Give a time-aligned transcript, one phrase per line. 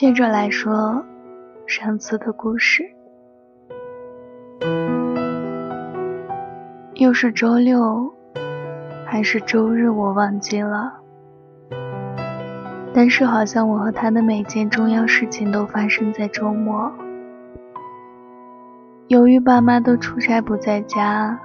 [0.00, 1.04] 接着来说
[1.66, 2.82] 上次的故事。
[6.94, 8.10] 又是周六
[9.04, 10.94] 还是周日，我忘记了。
[12.94, 16.90] 但是好像我和他的每件重要事情都发生在周末。
[19.08, 21.38] 由于爸妈都出差不在家，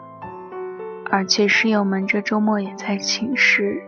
[1.11, 3.81] 而且室友们这周末也在寝室，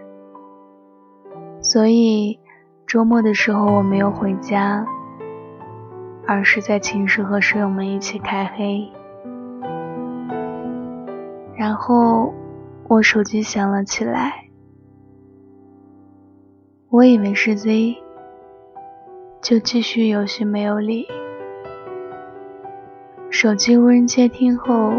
[1.62, 2.38] 所以
[2.88, 4.88] 周末的时候我没有回家，
[6.26, 8.90] 而是在寝室和室友们一起开黑。
[11.58, 12.34] 然后
[12.88, 14.46] 我手机响了起来。
[16.90, 17.98] 我以为是 Z，
[19.42, 21.06] 就继续有序没有理。
[23.30, 24.94] 手机无人接听后，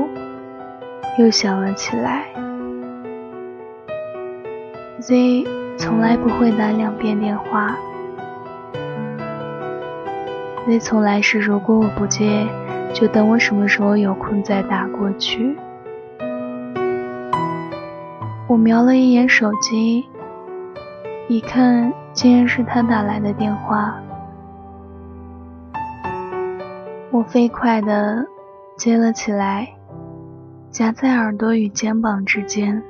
[1.18, 2.26] 又响了起来。
[5.00, 7.74] Z 从来不会打两遍电话。
[10.66, 12.46] 那从来是如果我不接，
[12.92, 15.56] 就等我什么时候有空再打过去。
[18.46, 20.04] 我瞄了一眼手机。
[21.28, 23.94] 一看，竟然是他打来的电话。
[27.10, 28.26] 我飞快地
[28.76, 29.68] 接了起来，
[30.70, 32.82] 夹在耳朵与肩膀之间。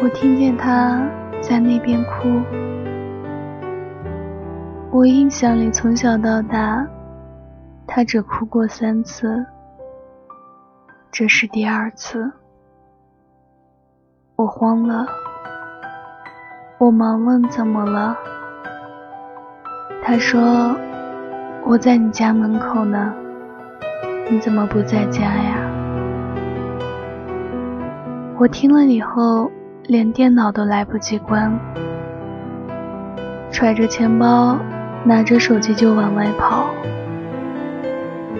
[0.00, 1.04] 我听见他
[1.40, 2.40] 在那边哭。
[4.92, 6.86] 我印象里，从小到大，
[7.84, 9.44] 他只哭过三次，
[11.10, 12.30] 这是第二次。
[14.36, 15.04] 我慌了。
[16.78, 18.16] 我忙问怎么了，
[20.04, 20.76] 他说
[21.66, 23.12] 我在你家门口呢，
[24.30, 25.58] 你怎么不在家呀？
[28.38, 29.50] 我听了以后，
[29.88, 31.58] 连电脑都来不及关，
[33.50, 34.58] 揣着钱包，
[35.02, 36.66] 拿着手机就往外跑，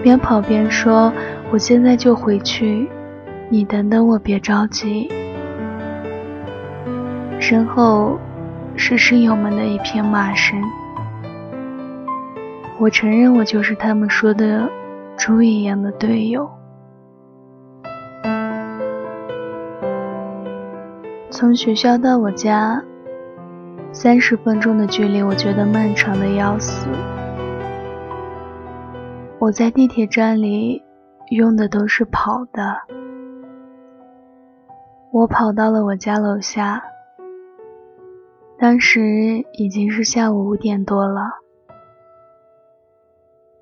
[0.03, 1.11] 边跑边说
[1.51, 2.87] ：“我现在就回去，
[3.49, 5.11] 你等等我，别着急。”
[7.41, 8.17] 身后。
[8.81, 10.57] 是室友们的一片骂声。
[12.79, 14.69] 我承认，我就是他们说的
[15.17, 16.49] 猪一样的队友。
[21.39, 22.83] 从学校到我家，
[23.93, 26.89] 三十分钟的距离，我觉得漫长的要死。
[29.39, 30.83] 我在地铁站里
[31.29, 32.75] 用的都是跑的。
[35.13, 36.83] 我跑到了我家楼下。
[38.59, 39.01] 当时
[39.53, 41.21] 已经是下午五点多了，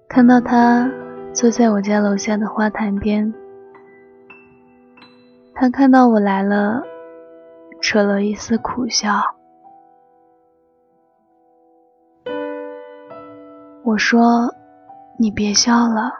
[0.07, 0.89] 看到他
[1.31, 3.31] 坐在我家楼下的花坛边，
[5.53, 6.81] 他看到我来了，
[7.81, 9.09] 扯了一丝苦笑。
[13.83, 14.53] 我说
[15.17, 16.11] ：“你别笑了，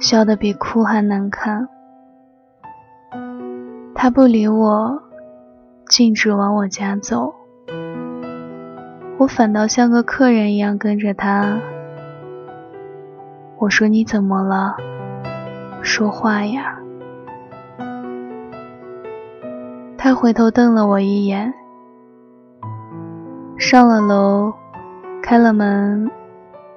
[0.00, 1.68] 笑得比哭还难看。”
[3.94, 5.02] 他不理我，
[5.86, 7.34] 径直往我家走。
[9.18, 11.60] 我反倒像个客人一样跟着他。
[13.58, 14.74] 我说：“你怎么了？
[15.82, 16.79] 说话呀！”
[20.02, 21.52] 他回头瞪了我一眼，
[23.58, 24.50] 上了楼，
[25.22, 26.10] 开了门，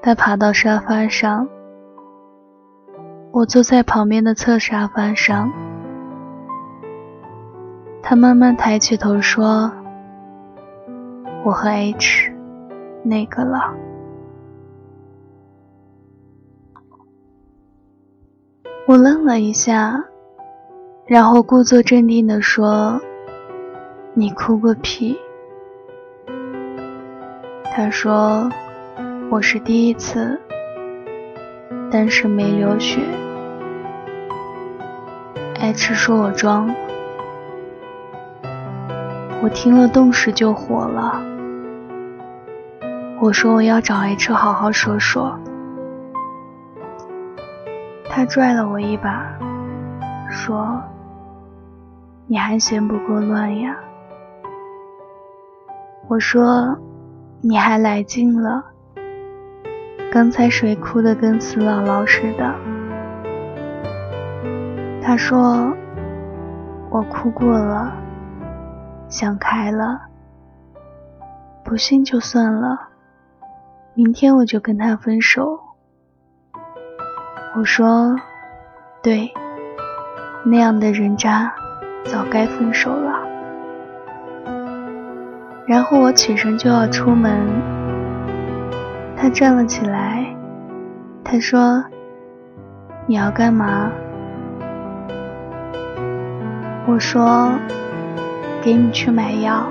[0.01, 1.47] 他爬到沙发上，
[3.31, 5.49] 我坐在旁边的侧沙发上。
[8.01, 9.71] 他慢慢抬起头说
[11.45, 12.29] ：“我和 H。”
[13.03, 13.73] 那个了，
[18.85, 20.03] 我愣了一下，
[21.05, 22.99] 然后故作镇定地说
[24.13, 25.17] ：“你哭个屁。”
[27.75, 28.49] 他说
[29.31, 30.39] ：“我是第一次，
[31.91, 33.01] 但是没流血。
[35.59, 36.69] ”H 说我装，
[39.41, 41.19] 我听了顿时就火了。
[43.19, 45.39] 我说我要找 H 好好说说。
[48.09, 49.25] 他拽了我一把，
[50.29, 50.83] 说
[52.27, 53.75] ：“你还嫌不够乱呀？”
[56.13, 56.77] 我说
[57.41, 58.63] ：“你还来劲了？
[60.11, 62.53] 刚才谁哭得跟死姥姥似的？”
[65.01, 65.75] 他说
[66.91, 67.91] ：“我哭过了，
[69.07, 70.01] 想开了，
[71.63, 72.89] 不信就算了。”
[73.95, 75.59] 明天我就跟他分手。
[77.55, 78.15] 我说
[79.01, 79.33] ：“对，
[80.45, 81.51] 那样的人渣，
[82.05, 83.23] 早该分手了。”
[85.65, 87.47] 然后我起身就要出门，
[89.15, 90.25] 他站了起来，
[91.23, 91.83] 他说
[93.07, 93.89] ：“你要干嘛？”
[96.85, 97.53] 我说
[98.61, 99.65] ：“给你去买药。”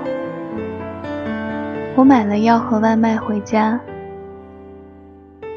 [1.95, 3.79] 我买了药和外卖回家，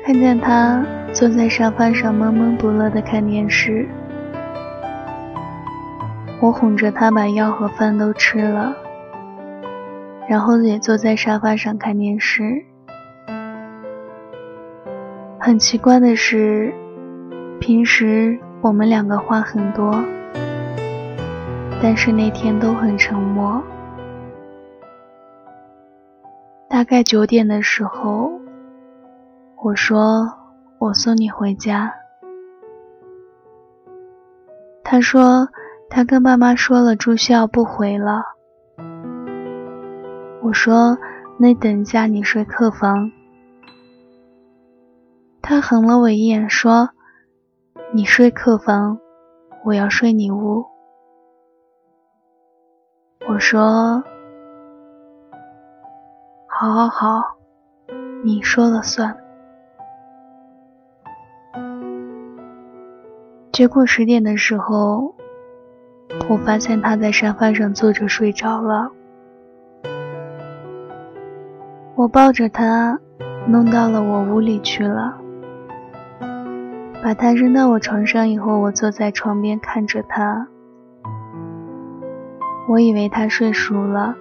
[0.05, 0.85] 看见他
[1.15, 3.89] 坐在沙发上闷闷不乐的看电视。
[6.41, 8.77] 我哄着他把药和饭都吃了，
[10.29, 12.65] 然后也坐在沙发上看电视。
[15.39, 16.75] 很奇怪的是，
[17.61, 19.95] 平时我们两个话很多，
[21.81, 23.63] 但是那天都很沉默。
[26.69, 28.33] 大概九点的时候，
[29.63, 30.29] 我说
[30.79, 31.95] 我送你回家。
[34.83, 35.49] 他说
[35.89, 38.36] 他跟爸妈说了住校不回了。
[40.43, 40.97] 我说
[41.39, 43.11] 那等下你睡客房。
[45.43, 46.91] 他横了我一眼说
[47.93, 48.99] 你睡客房，
[49.65, 50.65] 我要睡你屋。
[53.29, 54.03] 我说。
[56.49, 57.37] 好，好，好，
[58.25, 59.17] 你说了算。
[63.53, 65.15] 结果十点的时候，
[66.29, 68.91] 我发现他在沙发上坐着睡着了。
[71.97, 72.99] 我抱着他，
[73.49, 75.17] 弄到了我屋里去了。
[77.03, 80.47] 把他扔到我床上以后，我坐在床边看着他。
[82.69, 84.15] 我以为他睡熟了。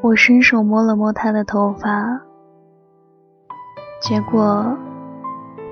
[0.00, 2.18] 我伸手摸了摸他的头发，
[4.00, 4.74] 结果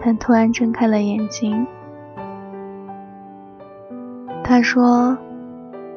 [0.03, 1.67] 他突然睁开了眼睛。
[4.45, 5.17] 他说：“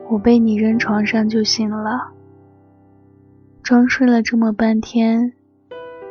[0.10, 2.08] 我被你扔床上就醒了，
[3.64, 5.32] 装睡了这么半天，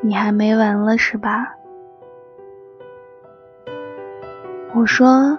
[0.00, 1.56] 你还没完了是吧？”
[4.74, 5.38] 我说：“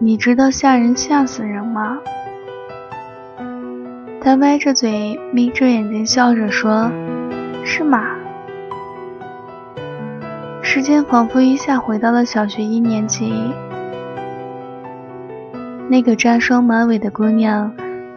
[0.00, 1.98] 你知道吓人吓死人吗？”
[4.20, 6.90] 他歪着嘴，眯着眼睛笑着说
[7.64, 8.02] ：“是吗？”
[10.60, 13.32] 时间仿佛一下回到了小学一年级，
[15.88, 17.72] 那个扎双马尾的姑娘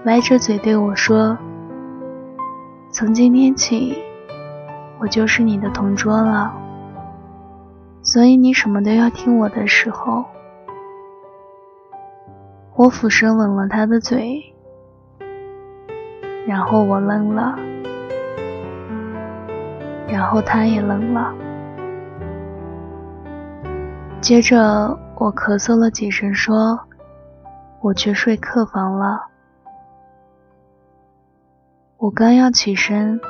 [0.06, 1.38] 歪着嘴对我说
[2.94, 3.98] ：“从今天起，
[5.00, 6.54] 我就是你的同桌了，
[8.04, 10.26] 所以你什么都要听我的。”时候，
[12.76, 14.44] 我俯身吻了他的嘴。
[16.46, 17.58] 然后我愣了，
[20.10, 21.34] 然后他也愣了。
[24.20, 26.78] 接着我咳嗽了几声，说
[27.80, 29.28] ：“我去睡客房了。”
[32.01, 33.21] 我刚要起身，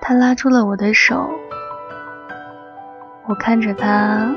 [0.00, 1.28] 他拉住了我的手。
[3.26, 4.32] 我看着他，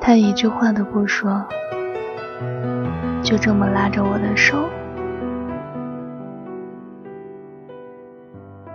[0.00, 1.46] 他一句话都不说，
[3.22, 4.68] 就这么拉着我的手。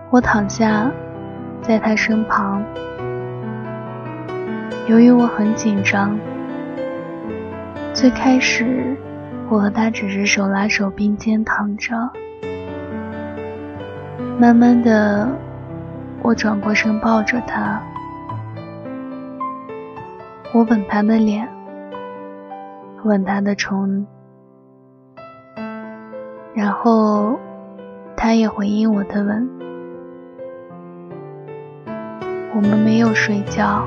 [0.10, 0.90] 我躺下，
[1.62, 2.64] 在他身旁。
[4.88, 6.18] 由于我很紧张，
[7.94, 8.96] 最开始
[9.50, 11.94] 我和他只是手拉手并肩躺着。
[14.40, 15.28] 慢慢的，
[16.24, 17.84] 我转过身抱着他，
[20.54, 21.46] 我吻他的脸，
[23.04, 24.08] 吻他的唇，
[26.54, 27.38] 然后
[28.16, 29.50] 他也回应我的吻。
[32.56, 33.84] 我们没有睡觉，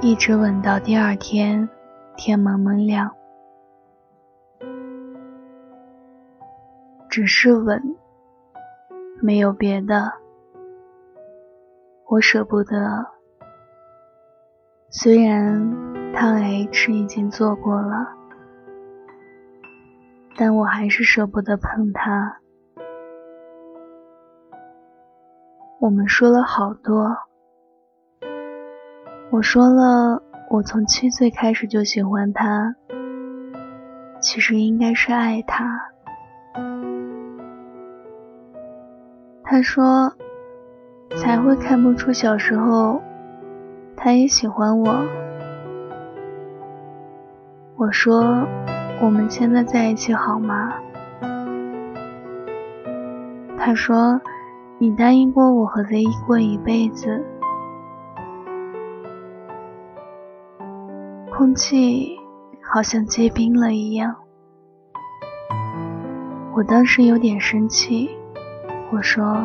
[0.00, 1.68] 一直吻到第二天
[2.16, 3.10] 天蒙蒙亮。
[7.10, 7.82] 只是吻，
[9.20, 10.12] 没有别的。
[12.06, 13.06] 我舍不得，
[14.90, 18.08] 虽然烫 H 已经做过了，
[20.36, 22.38] 但我还是舍不得碰它。
[25.80, 27.16] 我们说了好多，
[29.30, 32.74] 我说了，我从七岁开始就喜欢他，
[34.20, 35.64] 其实应该是爱他。
[39.50, 40.12] 他说，
[41.16, 43.00] 才会看不出小时候
[43.96, 45.08] 他也喜欢我。
[47.76, 48.46] 我说，
[49.00, 50.74] 我们现在在一起好吗？
[53.56, 54.20] 他说。
[54.80, 57.24] 你答应过我和贼过一辈子。
[61.32, 62.16] 空气
[62.62, 64.14] 好像结冰了一样。
[66.54, 68.16] 我当时有点生气，
[68.90, 69.36] 我说：“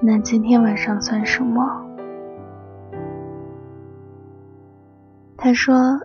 [0.00, 1.82] 那今天晚上算什么？
[5.38, 5.98] 他说：“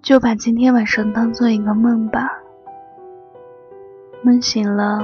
[0.00, 2.30] 就把今天晚上当做一个梦吧，
[4.22, 5.02] 梦醒了，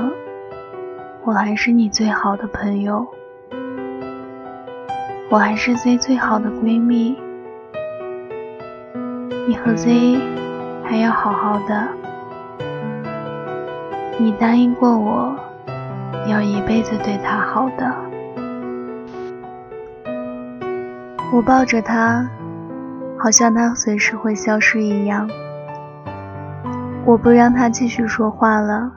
[1.24, 3.06] 我还是你最好的朋友，
[5.28, 7.18] 我还是 Z 最好的闺蜜，
[9.46, 10.18] 你和 Z
[10.84, 11.88] 还要好好的，
[14.18, 15.36] 你答应过我，
[16.28, 17.94] 要一辈子对他好的。”
[21.32, 22.28] 我抱着他。
[23.18, 25.30] 好像他随时会消失一样，
[27.04, 28.90] 我不让他继续说话了。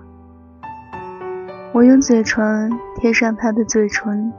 [1.71, 4.33] 我用嘴唇贴上他的嘴唇，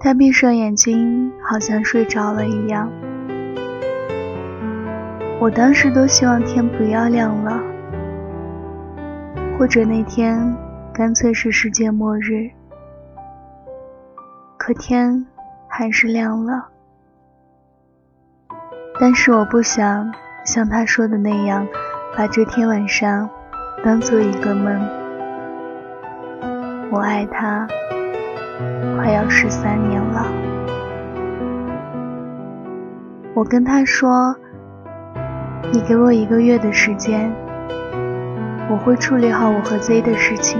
[0.00, 2.90] 他闭上眼睛，好像睡着了一样。
[5.38, 7.60] 我当时都希望天不要亮了，
[9.56, 10.36] 或者那天
[10.94, 12.48] 干脆是世界末日。
[14.56, 15.26] 可天
[15.66, 16.68] 还是亮了。
[19.00, 21.66] 但是我不想像他说的那样，
[22.16, 23.28] 把这天晚上
[23.84, 24.72] 当做一个梦。
[26.92, 27.66] 我爱他，
[28.96, 30.24] 快要十三年了。
[33.34, 34.32] 我跟他说
[35.74, 37.34] ：“你给我一个月的时间，
[38.70, 40.58] 我会处理好我和 Z 的事情。”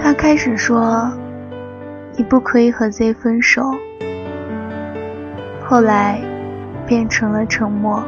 [0.00, 1.10] 他开始说
[2.16, 3.62] ：“你不可以和 Z 分手。”
[5.64, 6.20] 后来，
[6.86, 8.02] 变成了沉默。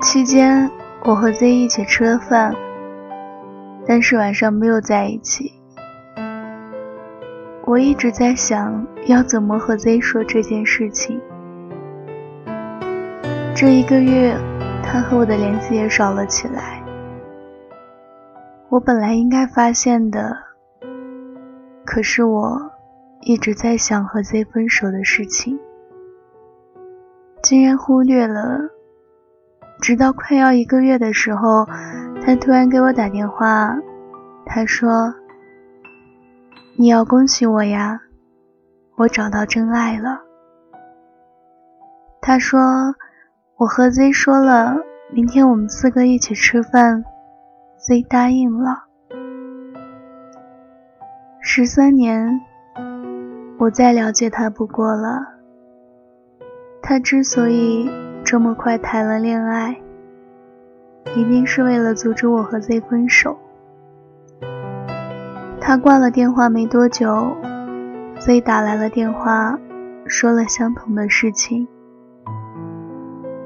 [0.00, 0.70] 期间，
[1.04, 2.54] 我和 Z 一起吃了饭，
[3.86, 5.52] 但是晚上没有在一起。
[7.64, 11.20] 我一直在想，要怎么和 Z 说这件事情。
[13.60, 14.34] 这一个月，
[14.82, 16.82] 他和我的联系也少了起来。
[18.70, 20.34] 我本来应该发现的，
[21.84, 22.72] 可是我。
[23.20, 25.60] 一直在想和 Z 分手的事情，
[27.42, 28.60] 竟然忽略了。
[29.82, 31.66] 直到快要一个月的时候，
[32.24, 33.76] 他突然给我打电话，
[34.46, 35.12] 他说
[36.78, 38.00] ：“你要恭喜我呀，
[38.96, 40.22] 我找到真爱了。”
[42.22, 42.58] 他说
[43.60, 44.78] ：“我和 Z 说了，
[45.12, 47.04] 明天我们四个一起吃饭
[47.76, 48.84] ，Z 答应了。”
[51.44, 52.40] 十三年。
[53.58, 55.20] 我再了解他不过了。
[56.80, 57.90] 他之所以
[58.24, 59.78] 这么快谈了恋爱，
[61.14, 63.36] 一定是为了阻止我和 Z 分手。
[65.60, 67.36] 他挂了电话没多久
[68.20, 69.58] ，Z 打来了电话，
[70.06, 71.68] 说了相同的事情。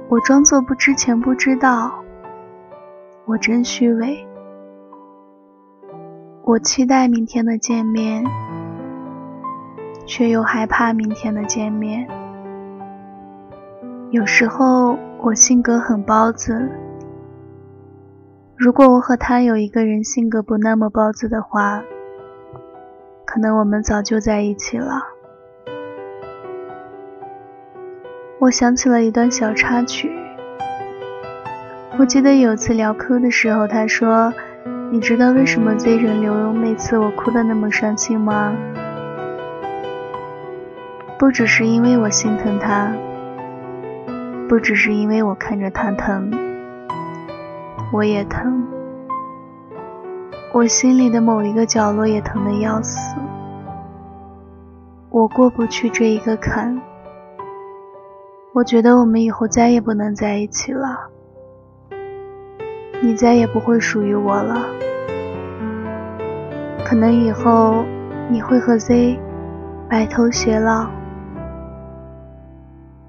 [0.08, 2.04] 我装作不知前不知道，
[3.24, 4.26] 我真虚伪。
[6.42, 8.24] 我期待明天的见面。
[10.06, 12.06] 却又害怕明天的见面。
[14.10, 16.70] 有时候我性格很包子，
[18.54, 21.82] 如果我和他有一个人性格不那么包子的话，
[23.24, 25.13] 可能我们早就在一起了。
[28.44, 30.12] 我想起了一段小插曲，
[31.98, 34.30] 我记得有次聊哭的时候，他说
[34.92, 38.54] ：“你知道为什么 Z 人流每次我哭的那么伤心吗？”
[41.18, 42.92] 不只是因为我心疼他，
[44.46, 46.30] 不只是因为我看着他疼，
[47.94, 48.62] 我也疼，
[50.52, 53.16] 我心里的某一个角落也疼得要死，
[55.08, 56.78] 我过不去这一个坎，
[58.54, 61.10] 我觉得我们以后再也不能在一起了，
[63.02, 64.64] 你再也不会属于我了，
[66.86, 67.84] 可能以后
[68.30, 69.18] 你会和 Z
[69.90, 70.88] 白头偕老。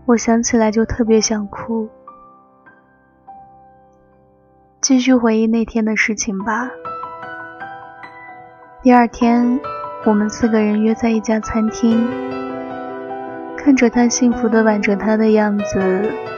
[0.07, 1.89] 我想起来就特别想哭。
[4.81, 6.71] 继续回忆那天的事情吧。
[8.81, 9.59] 第二天，
[10.05, 12.03] 我们四个人约在一家餐厅，
[13.65, 15.79] 看着他幸福的挽着她的样子，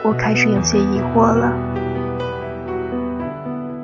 [0.02, 1.52] 我开始有些疑惑了。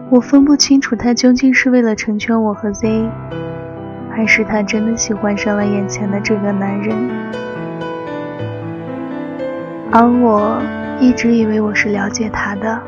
[0.10, 3.10] 我分不清楚他究竟是为了成全我和 Z，
[4.10, 6.96] 还是他真的喜欢上了眼前的这个男人。
[9.92, 10.62] 而我
[11.02, 12.82] 一直以为我是了解他的。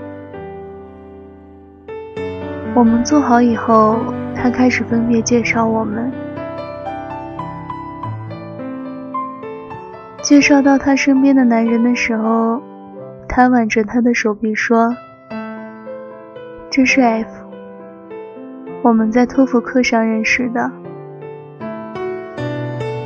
[2.74, 4.00] 我们做好以后，
[4.34, 6.10] 他开始分别介绍我们。
[10.26, 12.60] 介绍到他身边的男人的时候，
[13.30, 14.92] 他挽着他的手臂说
[16.72, 17.30] ：“这是 F，
[18.82, 20.72] 我们在托福课上认识的。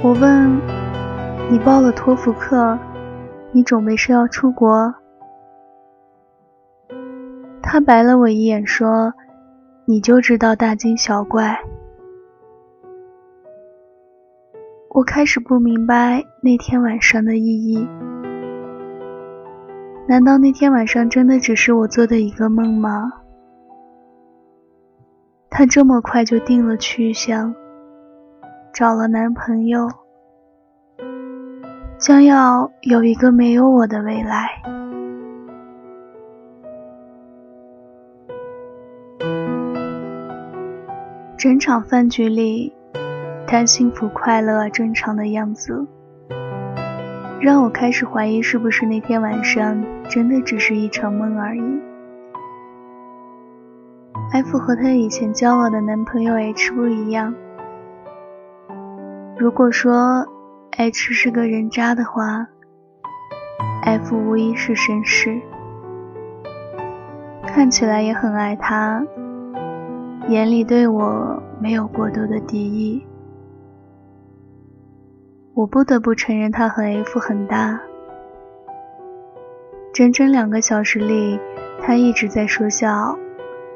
[0.01, 0.61] 我问
[1.51, 2.79] 你报了托福课，
[3.51, 4.95] 你准备是要出国？
[7.61, 9.13] 他白了我一眼说
[9.83, 11.59] ：“你就知道大惊小怪。”
[14.99, 17.87] 我开始不明白那天晚上的意义。
[20.09, 23.09] 难道那天晚上真的只是我做的一个梦吗？
[25.49, 27.55] 她这么快就定了去向，
[28.73, 29.87] 找了男朋友，
[31.97, 34.49] 将要有一个没有我的未来。
[41.37, 42.73] 整场饭局里，
[43.51, 45.87] 他幸福、快乐、正常的样子，
[47.41, 51.81] 让我开始怀疑是不是那天晚上真的只是一场梦而已。
[54.33, 57.33] F 和她以前交往的男朋友 H 不一样。
[59.35, 60.27] 如果说
[60.77, 62.45] H 是个人渣的话
[63.81, 65.41] ，F 无疑是绅士，
[67.47, 69.03] 看起来也很爱他，
[70.27, 73.03] 眼里对我没有过多的敌意。
[75.53, 77.81] 我不得不承认，他和 F 很搭。
[79.93, 81.39] 整整两个小时里，
[81.81, 83.17] 他一直在说笑。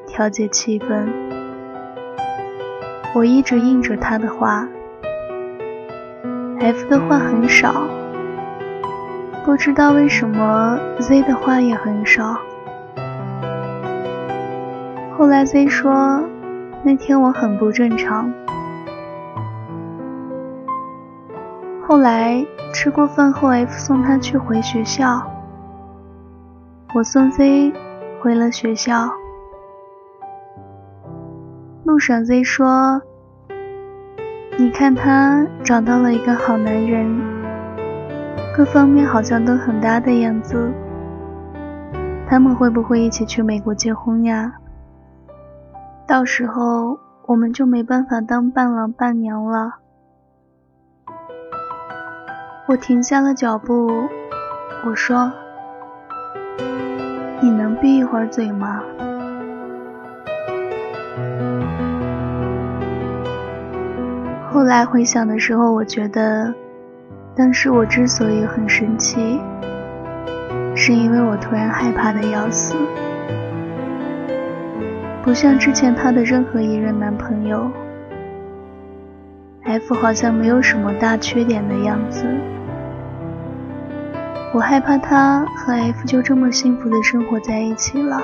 [0.06, 1.08] 调节气氛，
[3.16, 4.68] 我一直应着他的话。
[6.60, 7.88] F 的话很少，
[9.46, 12.38] 不知道为什么 Z 的话也很少。
[15.18, 16.22] 后来 Z 说，
[16.84, 18.32] 那天我很不正常。
[21.94, 25.22] 后来吃过饭后，F 送他去回学校，
[26.96, 27.72] 我送 Z
[28.20, 29.12] 回了学校。
[31.84, 33.00] 路上 Z 说
[34.58, 37.16] ：“你看他找到了一个好男人，
[38.58, 40.74] 各方面好像都很搭的样子。
[42.28, 44.52] 他们会不会一起去美国结婚呀？
[46.08, 49.76] 到时候我们就没办法当伴郎伴娘了。”
[52.66, 54.08] 我停下了脚步，
[54.86, 55.30] 我说
[57.44, 58.82] ：“你能闭一会儿嘴吗？”
[64.50, 66.54] 后来回想的时候，我觉得，
[67.36, 69.42] 当时我之所以很生气，
[70.74, 72.78] 是因为我突然害怕的要死，
[75.22, 77.70] 不像之前她的任何一任男朋友
[79.80, 82.26] ，F 好像没有什么大缺点的样子。
[84.54, 88.22] 我害怕他和 F 就这么幸福的生活在一起了。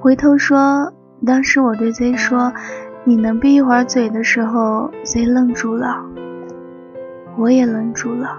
[0.00, 0.92] 回头说，
[1.26, 2.52] 当时我对 Z 说。
[3.04, 5.96] 你能闭一会儿嘴的时候，Z 愣住了，
[7.38, 8.38] 我也愣住了。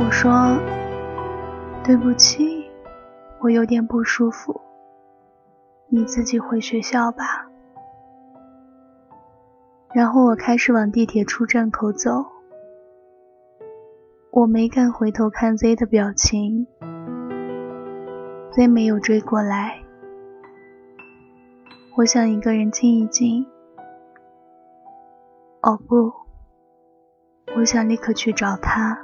[0.00, 0.58] 我说
[1.84, 2.64] ：“对不起，
[3.38, 4.60] 我有点不舒服，
[5.88, 7.46] 你自己回学校吧。”
[9.94, 12.26] 然后我开始往地铁出站口走，
[14.30, 16.66] 我没敢回头看 Z 的表情
[18.52, 19.78] ，Z 没有追过来。
[21.96, 23.46] 我想一个人静一静。
[25.62, 26.12] 哦不，
[27.56, 28.98] 我想立刻去找他。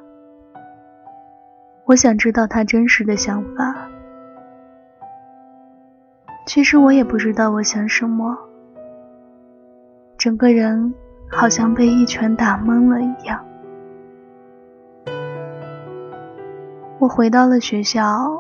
[1.87, 3.89] 我想知道他真实的想法。
[6.47, 8.37] 其实我也不知道我想什么，
[10.23, 10.95] 整个人
[11.29, 13.45] 好像被一拳打懵了一样。
[17.01, 18.31] 我回到了学校，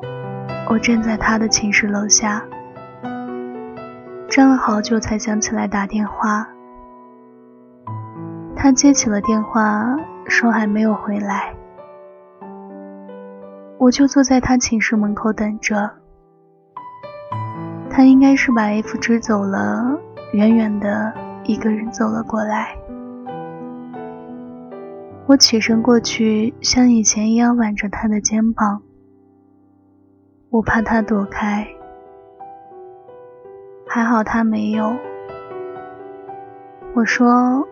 [0.70, 2.44] 我站在他的寝室楼下。
[4.28, 6.46] 站了好久才想起来打电话，
[8.54, 9.84] 他接起了电话，
[10.28, 11.52] 说还没有回来。
[13.78, 15.90] 我就坐在他寝室门口等着，
[17.90, 19.98] 他应该是把 F 支走了，
[20.32, 21.12] 远远的
[21.44, 22.76] 一个人走了过来。
[25.26, 28.82] 我起身过去，像以前一样挽着他的肩膀，
[30.50, 31.66] 我怕他躲开。
[33.86, 34.96] 还好他没有。
[36.94, 37.66] 我说：“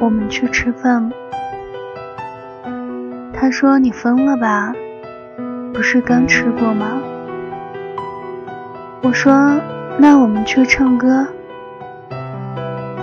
[0.00, 1.12] 我们去吃饭。”
[3.32, 4.72] 他说：“你疯了吧？
[5.72, 7.00] 不是刚吃过吗？”
[9.02, 9.60] 我说
[10.00, 11.26] ：“那我们去唱歌。”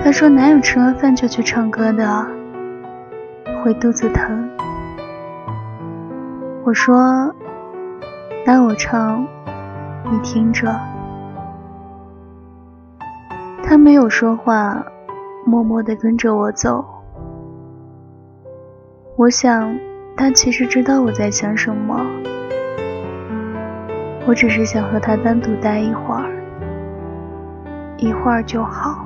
[0.06, 2.28] 他说：“哪有吃完饭就去唱歌的？
[3.64, 4.48] 会肚子疼。”
[6.64, 7.34] 我说
[8.46, 9.26] ：“那我唱，
[10.04, 10.80] 你听着。”
[13.66, 14.86] 他没有说话，
[15.44, 16.86] 默默地跟着我走。
[19.16, 19.76] 我想，
[20.16, 22.00] 他其实知道我在想什么。
[24.28, 26.30] 我只是想和他单独待一会儿，
[27.98, 29.04] 一会儿就好，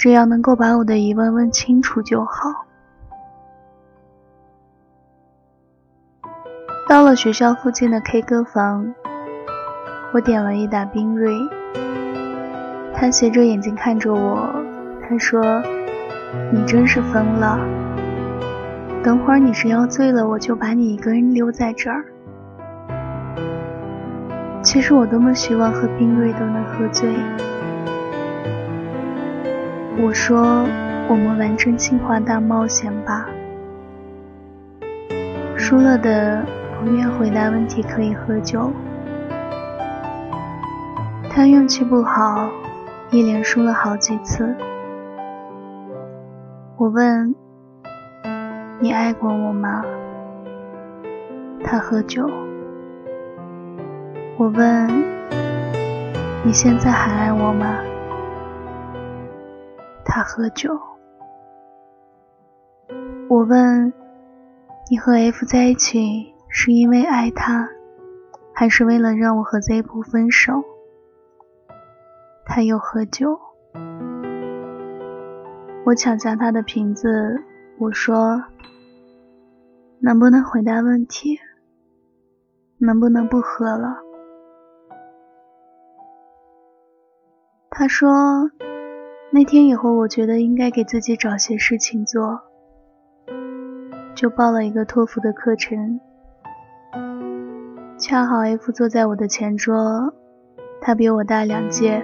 [0.00, 2.64] 只要能够把我的疑问问清楚就好。
[6.88, 8.94] 到了学校附近的 K 歌房，
[10.14, 11.34] 我点了一打冰锐。
[12.94, 14.48] 他斜着眼睛看着我，
[15.06, 15.42] 他说
[16.50, 17.58] ：“你真是疯了！
[19.04, 22.06] 等会儿你是要醉了，我就把你一个人留在这儿。”
[24.64, 27.14] 其实我多么希望喝冰锐都能喝醉。
[30.02, 30.64] 我说
[31.08, 33.26] ：“我们玩真心话大冒险吧，
[35.56, 36.44] 输了的。”
[36.82, 38.72] 不愿回答问题可以喝酒。
[41.28, 42.48] 他运气不好，
[43.10, 44.56] 一连输了好几次。
[46.78, 47.34] 我问
[48.80, 49.84] ：“你爱过我吗？”
[51.62, 52.26] 他喝酒。
[54.38, 54.88] 我问
[56.42, 57.66] ：“你现在还爱我吗？”
[60.10, 60.76] 他喝酒。
[63.28, 63.92] 我问
[64.90, 67.68] ：“你和 F 在一起？”是因为爱他，
[68.52, 70.64] 还是为了让我和 Z 不分手？
[72.44, 73.38] 他又喝酒，
[75.86, 77.40] 我抢下他的瓶子，
[77.78, 78.42] 我说
[80.02, 81.38] ：“能不能回答问题？
[82.78, 83.96] 能不能不喝了？”
[87.70, 88.50] 他说
[89.32, 92.40] ：“那天以后，我觉得应该给自己找些事情做，
[94.12, 96.00] 就报了一个托福的课程。”
[97.96, 100.12] 恰好 F 坐在我的前桌，
[100.80, 102.02] 他比我大两届，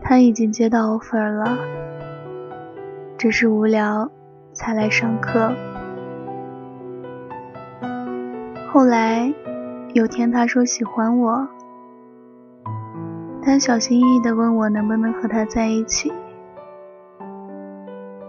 [0.00, 1.58] 他已经接到 offer 了，
[3.18, 4.10] 只是无聊
[4.54, 5.52] 才来上课。
[8.72, 9.30] 后来
[9.92, 11.46] 有天他说喜欢我，
[13.44, 16.12] 他小心翼翼地问我能不能和他在一起。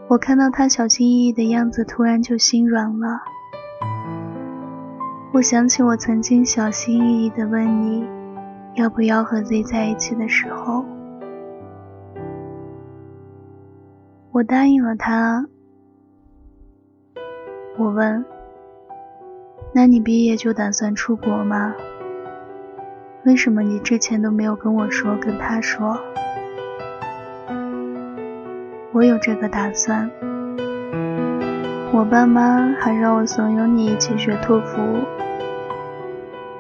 [0.08, 3.22] 我看到他小心翼翼的样子，突然就心软了。
[5.32, 8.08] 我想起我曾经小心翼翼地问你，
[8.76, 10.84] 要不要和 Z 在一起的时候，
[14.32, 15.46] 我答应了他。
[17.78, 18.26] 我问，
[19.74, 21.74] 那你毕业就打算出国吗？
[23.26, 25.98] 为什么你之前都没有跟我说，跟他说？
[28.92, 30.12] 我有这个打算。
[31.94, 34.82] 我爸妈还让我怂恿你一起学托福。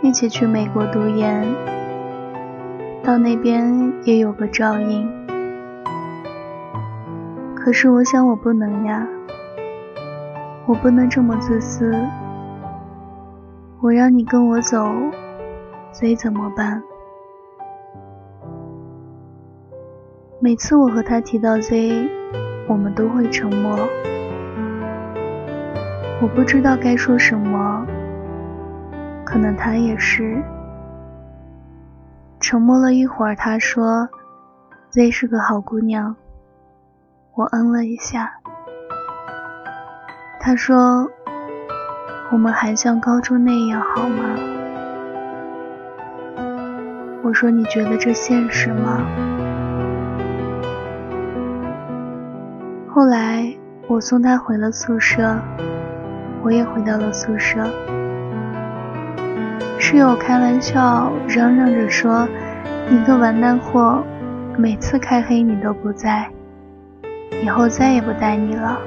[0.01, 1.45] 一起去美国读研，
[3.03, 5.05] 到那边也有个照应。
[7.53, 9.05] 可是我想我不能呀，
[10.65, 11.93] 我不能这么自私。
[13.81, 14.87] 我让你跟我走
[15.93, 16.83] ，Z 怎么办？
[20.39, 22.09] 每次我和他提到 Z，
[22.67, 23.77] 我们都会沉默。
[26.21, 27.85] 我不知道该说什么。
[29.23, 30.43] 可能他也是
[32.39, 33.35] 沉默了一会儿。
[33.35, 34.07] 他说
[34.89, 36.15] ：“Z 是个好姑娘。”
[37.35, 38.31] 我嗯了一下。
[40.39, 41.09] 他说
[42.31, 44.35] ：“我们还像高中那样好吗？”
[47.23, 49.01] 我说：“你觉得这现实吗？”
[52.93, 53.47] 后来
[53.87, 55.39] 我送他回了宿舍，
[56.43, 57.65] 我也回到了宿舍。
[59.79, 62.27] 室友开玩笑嚷嚷着说
[62.91, 64.03] ：“你个完蛋货，
[64.57, 66.29] 每次开黑你都不在，
[67.41, 68.77] 以后再也不带你了。”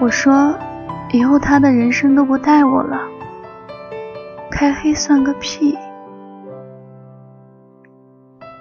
[0.00, 0.54] 我说
[1.10, 3.00] ：“以后他的人生都不带我了，
[4.58, 5.78] 开黑算个屁。”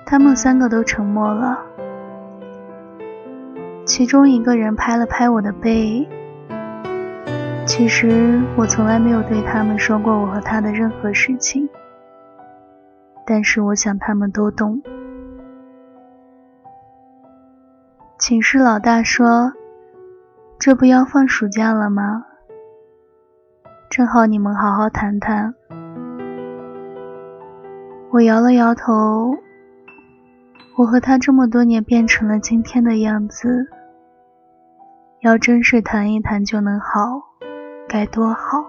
[0.06, 1.58] 他们三个都沉默了，
[3.84, 6.08] 其中一个人拍了拍我的背。
[7.66, 11.68] 其实我从来没有对他们说过我和他的任何事情，
[13.26, 14.84] 但是我想他们都懂。
[18.20, 19.52] 寝室老大说
[20.60, 22.24] ：“这不要放暑假了吗？
[23.90, 25.56] 正好你们好好谈谈。”
[28.12, 29.36] 我摇了摇头。
[30.78, 33.68] 我和他这么多年变成了今天的样子，
[35.22, 37.22] 要真是谈一谈就能好。
[37.90, 38.66] 该多好！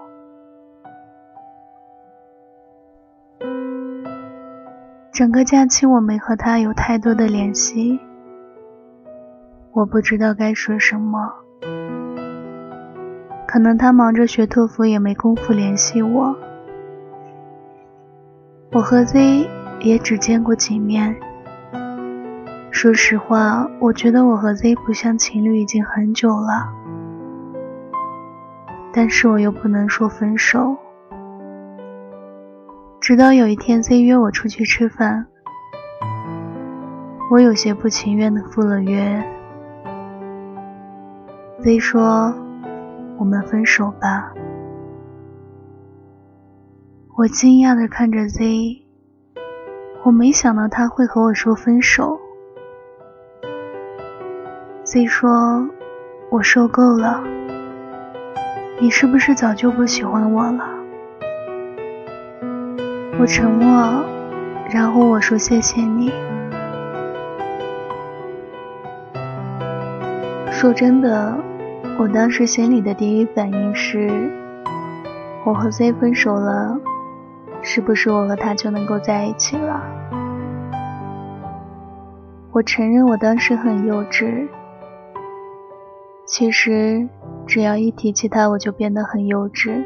[5.11, 7.99] 整个假期我没和他有太多的联系，
[9.73, 11.33] 我不知道该说什么。
[13.45, 16.35] 可能他忙着学托福，也没工夫联系我。
[18.71, 21.15] 我和 Z 也只见过几面。
[22.69, 26.71] 说实话，我觉得我和 Z 不像情侣已经很久了，
[28.93, 30.77] 但是我又不能说分手。
[33.01, 35.25] 直到有一天，Z 约我出去吃饭，
[37.31, 39.23] 我有些不情愿的赴了约。
[41.63, 42.31] Z 说
[43.17, 44.31] ：“我们分手吧。”
[47.19, 48.81] 我惊讶的看着 Z，
[50.05, 52.17] 我没想到他会和我说分手。
[54.85, 55.67] Z 说
[56.31, 57.21] ：“我受够了，
[58.79, 60.63] 你是不是早就不喜欢我了？”
[63.19, 64.01] 我沉默，
[64.71, 66.13] 然后我说：“谢谢你。”
[70.49, 71.37] 说真的，
[71.99, 74.31] 我当时心里的第一反应是：
[75.43, 76.79] 我和 Z 分手了，
[77.61, 79.81] 是不是我和他就能够在一起了？
[82.51, 84.47] 我承认我当时很幼稚。
[86.25, 87.07] 其实，
[87.45, 89.83] 只要一提起他，我就变得很幼稚。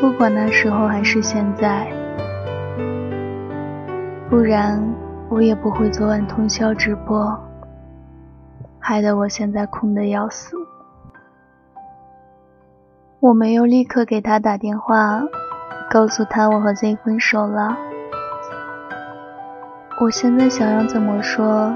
[0.00, 1.86] 不管那时候还是现在，
[4.28, 4.82] 不然
[5.28, 7.38] 我也不会昨晚通宵直播，
[8.78, 10.56] 害得我现在困得要死。
[13.22, 15.22] 我没有立刻给他打电话，
[15.88, 17.76] 告诉他我和 Z 分手了。
[20.00, 21.72] 我现在想要怎么说，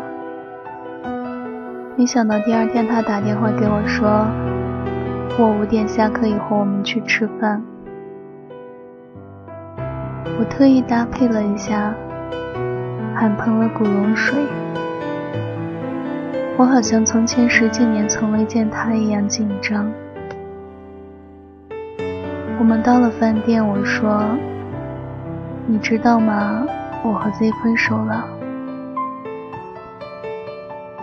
[1.95, 4.27] 没想到第二天他打电话给我说，
[5.39, 7.63] 我五点下课以后我们去吃饭。
[10.41, 11.95] 我特意搭配了一下，
[13.15, 14.37] 还喷了古龙水。
[16.57, 19.89] 我好像从前十几年从未见他一样紧张。
[22.67, 24.25] 我们到了饭店，我说
[25.71, 26.67] ：“你知道吗？
[27.05, 28.27] 我和 Z 分手了。”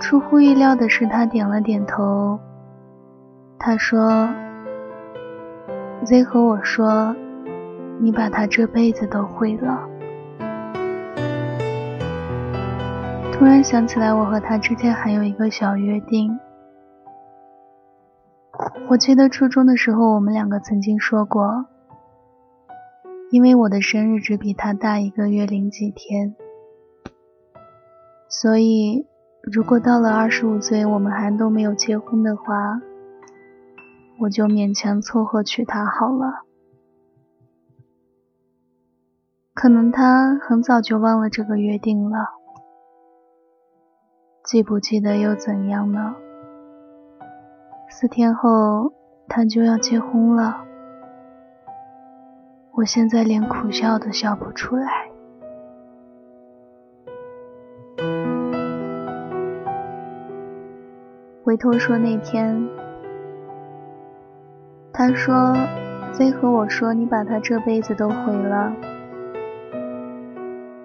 [0.01, 2.37] 出乎意料的是，他点了点头。
[3.57, 4.27] 他说
[6.03, 7.15] ：“Z 和我说。”
[7.97, 9.87] 你把他这辈子都毁了。
[13.31, 16.37] 突然想起来，我和他之间还有一个小约定。
[18.89, 21.65] 我记得初中的时候，我们两个曾经说过，
[23.31, 26.35] 因为我的生日只比他大一个月零几天，
[28.29, 29.07] 所以
[29.41, 32.81] 如果到了二十五岁我们还都没有结婚的话，
[34.19, 36.43] 我就勉强凑合娶她好了。
[39.55, 42.27] 可能他很早就忘了这个约定了，
[44.43, 46.15] 记不记得又怎样呢？
[47.95, 48.91] 四天后
[49.27, 50.65] 他就要结婚了，
[52.71, 55.07] 我现在连苦笑都笑不出来。
[61.43, 62.67] 回头说那天，
[64.91, 65.55] 他说
[66.13, 68.73] 飞和我说你把他这辈子都毁了。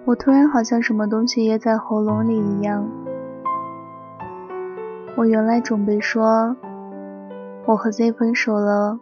[0.05, 2.87] 我突然好像什么东西噎在喉咙里一样。
[5.17, 6.55] 我原来准备说，
[7.69, 8.99] 我和 Z 分手了，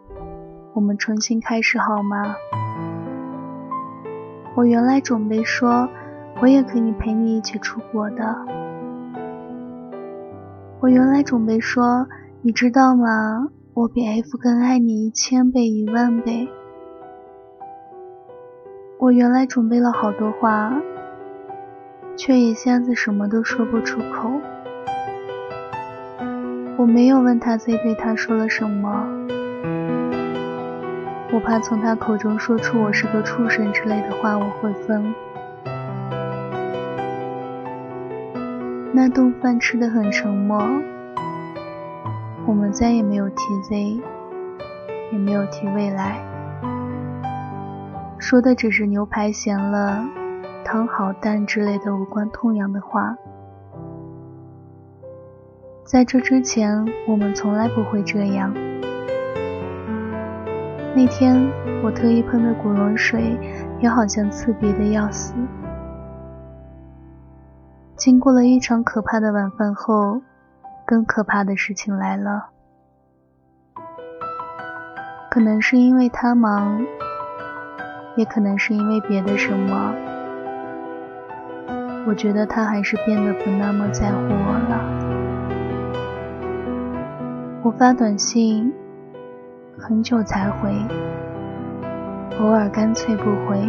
[0.74, 2.36] 我们重新开始好吗？
[4.54, 5.88] 我原来准备说，
[6.42, 8.36] 我也可以陪你一起出国的。
[10.80, 12.06] 我原来准备说，
[12.42, 13.48] 你知道吗？
[13.72, 16.46] 我比 F 更爱你一千倍、一万倍。
[18.98, 20.78] 我原来准备了好多话。
[22.18, 24.28] 却一下子什么都说不出口。
[26.78, 29.04] 我没有问他 Z 对他说了什么，
[31.32, 35.12] 我怕从他口中说出我是个畜生之类的话，我会疯。
[38.92, 40.62] 那顿饭吃的很沉默，
[42.46, 44.00] 我们再也没有提 Z，
[45.10, 46.20] 也没有提未来，
[48.20, 50.04] 说的只是牛排咸了。
[50.64, 53.16] 汤好淡之类的无关痛痒的话，
[55.88, 58.52] 在这之前，我们从来不会这样。
[60.94, 61.50] 那天
[61.82, 63.38] 我特意喷的古龙水，
[63.80, 65.32] 也好像刺鼻的要死。
[67.96, 70.20] 经过了一场可怕的晚饭后，
[70.84, 72.50] 更可怕的事情来了。
[75.30, 76.84] 可能是因为他忙。
[78.14, 79.94] 也可能是因为别的什么，
[82.06, 84.97] 我觉得他还是变得不那么在乎我了。
[87.68, 88.72] 我发短信，
[89.78, 90.72] 很久才回，
[92.40, 93.68] 偶尔干脆不回。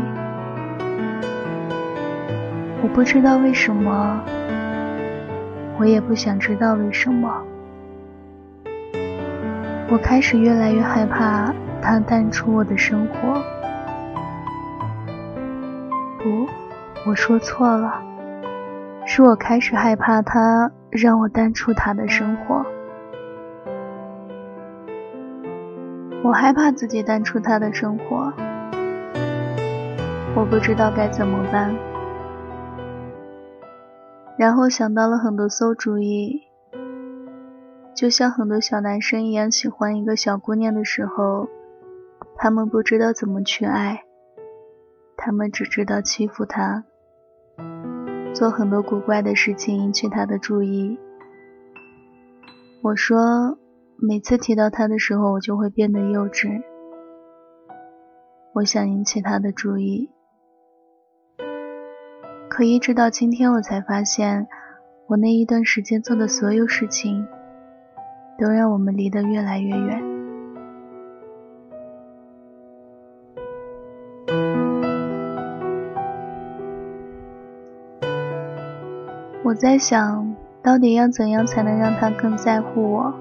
[2.81, 4.23] 我不知道为什么，
[5.77, 7.43] 我也不想知道为什么。
[9.91, 13.33] 我开始越来越害怕他淡出我的生活。
[16.19, 16.47] 不，
[17.05, 18.01] 我说错了，
[19.05, 22.65] 是我开始害怕他让我淡出他的生活。
[26.21, 28.33] 我害怕自己淡出他的生活，
[30.35, 31.73] 我不知道该怎么办。
[34.37, 36.43] 然后想到了很多馊主意，
[37.95, 41.47] 就像很多小男生一样，喜欢一个小姑娘的时候，
[42.35, 44.03] 他们不知道怎么去爱，
[45.15, 46.83] 他们只知道欺负她，
[48.33, 50.99] 做很多古怪的事情引起她的注意。
[52.81, 53.57] 我说，
[54.01, 56.61] 每次提到他的时候，我就会变得幼稚，
[58.53, 60.09] 我想引起他的注意。
[62.49, 64.47] 可一直到今天，我才发现，
[65.07, 67.27] 我那一段时间做的所有事情，
[68.37, 70.01] 都让我们离得越来越远。
[79.43, 83.13] 我在想，到底要怎样才能让他更在乎我，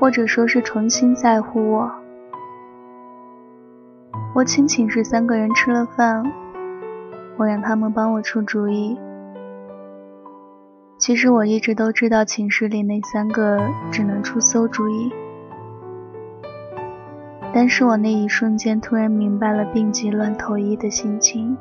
[0.00, 1.92] 或者说是重新在乎我？
[4.34, 6.24] 我请寝室三个人吃了饭。
[7.36, 8.98] 我让他们帮我出主意。
[10.98, 13.58] 其实我一直都知道寝室里那三个
[13.90, 15.10] 只能出馊主意，
[17.52, 21.56] 但是我那一瞬间突然明白了病急乱投医的心情。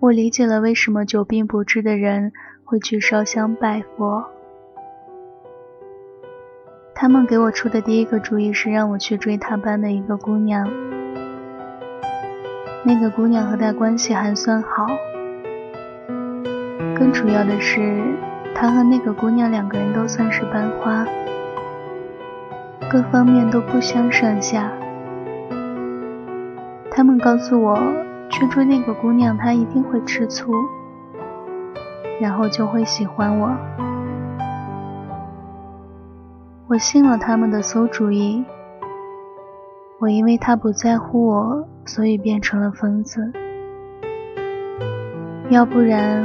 [0.00, 2.32] 我理解了为什么久病不治的人
[2.64, 4.24] 会去烧香拜佛。
[7.00, 10.68] 他们给我出的第一个主意是让我去追他班的一个姑娘。
[12.84, 14.86] 那个姑娘和他关系还算好，
[16.94, 18.02] 更主要的是，
[18.54, 21.06] 他和那个姑娘两个人都算是班花，
[22.90, 24.70] 各方面都不相上下。
[26.90, 27.78] 他们告诉我，
[28.28, 30.52] 去追那个姑娘，她一定会吃醋，
[32.20, 33.56] 然后就会喜欢我。
[36.70, 38.44] 我信了他们的馊主意。
[39.98, 43.32] 我因为他不在乎我，所以变成了疯子。
[45.48, 46.22] 要不然，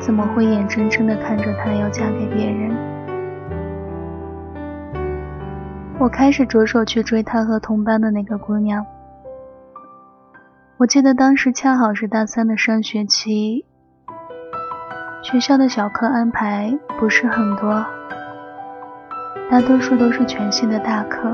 [0.00, 2.74] 怎么会眼睁睁地看着他要嫁给别人？
[6.00, 8.84] 我开始着手去追他和同班的那个姑娘。
[10.78, 13.64] 我记得当时恰好是大三的上学期，
[15.22, 17.86] 学校的小课安排不是很多，
[19.50, 21.28] 大多数都是全系的大课。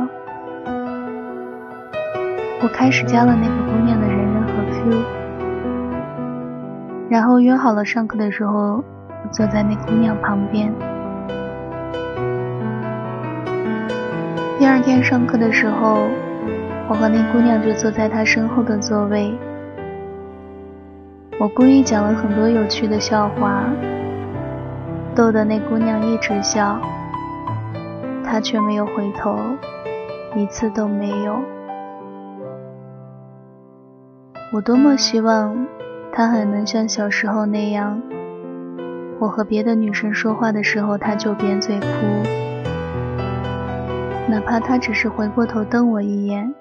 [2.62, 5.02] 我开始加了那个姑娘的人人和 Q，
[7.08, 8.84] 然后约好了上课的时候
[9.30, 10.72] 坐在那姑娘旁边。
[14.58, 16.06] 第二天上课的时候，
[16.88, 19.34] 我和那姑娘就坐在她身后的座位。
[21.40, 23.64] 我故意讲了很多有趣的笑话，
[25.16, 26.78] 逗得那姑娘一直笑，
[28.32, 29.36] 他却没有回头，
[30.34, 31.38] 一次都没有。
[34.54, 35.66] 我多么希望
[36.14, 38.00] 他还能像小时候那样，
[39.20, 41.86] 我和别的女生说话的时候，他就扁嘴哭，
[44.30, 46.54] 哪怕他只是回过头瞪我一眼，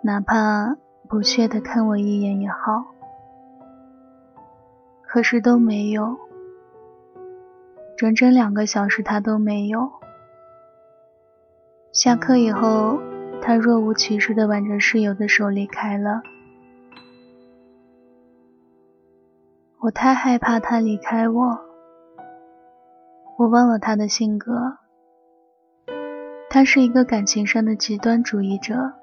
[0.00, 0.76] 哪怕
[1.08, 2.84] 不屑地看我一眼也好。
[5.02, 6.16] 可是都没有，
[7.96, 9.90] 整整两个小时他都没有。
[11.94, 13.00] 下课以后。
[13.46, 16.22] 他若无其事地挽着室友的手离开了。
[19.80, 21.58] 我太害怕他离开我。
[23.36, 24.78] 我忘了他的性格。
[26.48, 28.94] 他是一个感情上的极端主义者。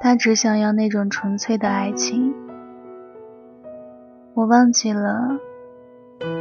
[0.00, 2.34] 他只想要那种纯粹的爱情。
[4.32, 5.36] 我忘记了，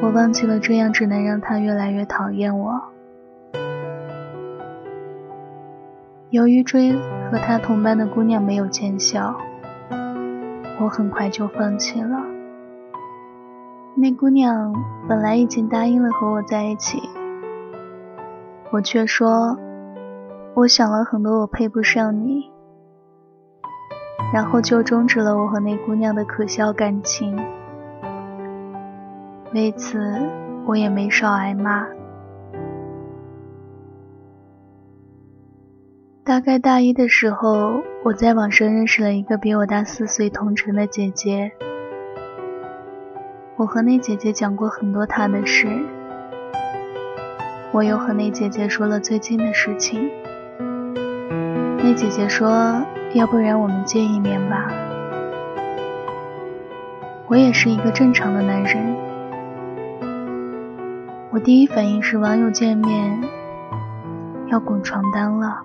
[0.02, 2.82] 我忘记了，这样只能让他越来越讨厌我。
[6.30, 6.94] 由于追
[7.32, 9.36] 和他同班的姑娘没有见效，
[10.80, 12.22] 我很快就放弃了。
[13.96, 14.74] 那姑娘
[15.08, 17.02] 本来已经答应了和我在一起，
[18.72, 19.58] 我却说
[20.54, 22.52] 我想了很多，我配不上你，
[24.34, 27.38] 然后就终止了我和那姑娘的可笑感情。
[29.54, 29.98] 为此，
[30.66, 31.88] 我也没少挨骂。
[36.24, 41.54] 大概大一的时候，我在网上认识了一个比我大四岁同城的姐姐。
[43.56, 45.68] 我和那姐姐讲过很多她的事，
[47.72, 50.12] 我又和那姐姐说了最近的事情。
[51.78, 52.84] 那姐姐说
[53.16, 54.70] ：“要不然我们见一面吧。”
[57.28, 58.96] 我也是一个正常的男人，
[61.38, 63.22] 我第一反应是网友见面
[64.48, 65.62] 要滚床单了。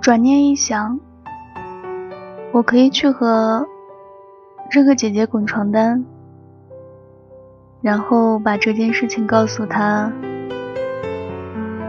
[0.00, 0.98] 转念一想，
[2.50, 3.64] 我可以去和
[4.68, 6.04] 这个姐姐滚床单，
[7.82, 10.10] 然后把这件事情告诉她，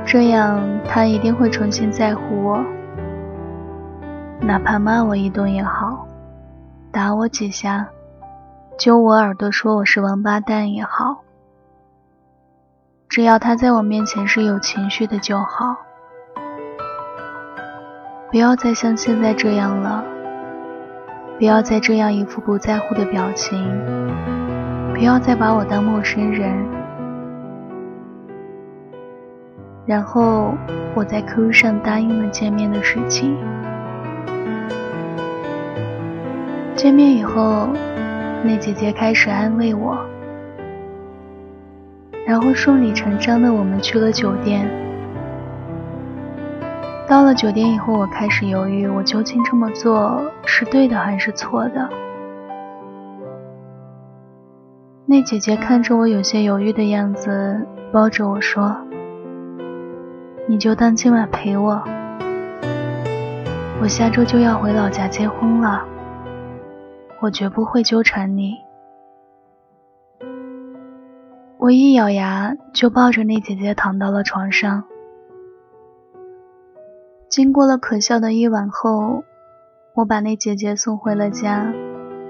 [0.05, 2.63] 这样她一定会重新在乎我，
[4.41, 6.05] 哪怕骂我一顿也好，
[6.91, 7.89] 打我几下，
[8.79, 11.25] 揪我耳朵说我是王八蛋也好，
[13.09, 15.75] 只要他在我面前是有情绪的就好。
[18.31, 20.01] 不要再像现在这样了，
[21.37, 23.61] 不要再这样一副不在乎的表情，
[24.93, 26.65] 不要再把我当陌生人。
[29.85, 30.53] 然后
[30.95, 33.37] 我在 QQ 上答应了见面的事情。
[36.77, 37.67] 见面以后，
[38.43, 39.97] 那姐姐开始安慰我，
[42.25, 44.67] 然后顺理成章的我们去了酒店。
[47.07, 51.89] 到了酒店以后，我开始犹豫，我究竟这么做是对的还是错的？
[55.05, 58.77] 那姐姐看着我有些犹豫的样子，抱着我说
[60.47, 61.83] ：“你就当今晚陪我，
[63.81, 65.83] 我下周就要回老家结婚了，
[67.21, 68.55] 我绝不会纠缠你。”
[71.57, 74.85] 我一咬牙，就抱着那姐姐躺到了床上。
[77.27, 79.23] 经过了可笑的一晚后，
[79.93, 81.71] 我把那姐姐送回了家，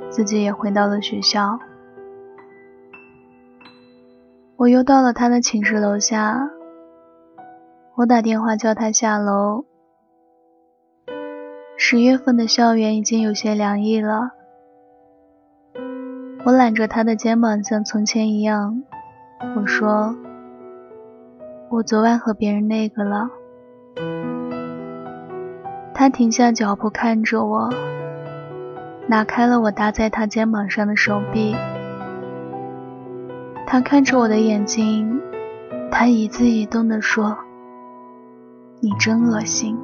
[0.10, 1.60] 自己也回到了学校。
[4.58, 6.50] 我又到了她的寝室楼下，
[7.96, 9.66] 我打电话叫她下楼。
[11.78, 14.32] 十月份的校园已经有些凉意了，
[16.46, 18.84] 我揽着他的肩膀，像从前一样，
[19.56, 20.16] 我说
[21.70, 23.30] ：“我昨晚和别人那个了。”
[25.94, 27.70] 他停下脚步，看着我，
[29.08, 31.56] 拿开了我搭在他肩膀上的手臂。
[33.68, 35.20] 他看着我的眼睛，
[35.92, 37.38] 他一字一顿地说
[38.80, 39.78] ：“你真恶心。”